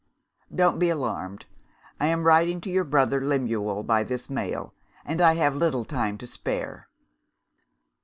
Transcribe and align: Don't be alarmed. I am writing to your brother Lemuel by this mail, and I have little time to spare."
Don't 0.51 0.79
be 0.79 0.89
alarmed. 0.89 1.45
I 1.99 2.07
am 2.07 2.23
writing 2.23 2.59
to 2.61 2.71
your 2.71 2.83
brother 2.83 3.23
Lemuel 3.23 3.83
by 3.83 4.03
this 4.03 4.31
mail, 4.31 4.73
and 5.05 5.21
I 5.21 5.35
have 5.35 5.55
little 5.55 5.85
time 5.85 6.17
to 6.17 6.25
spare." 6.25 6.87